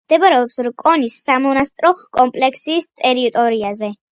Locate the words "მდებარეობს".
0.05-0.55